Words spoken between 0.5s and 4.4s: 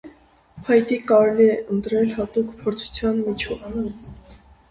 Փայտիկ կարելի է ընտրել հատուկ փորձության միջոցով։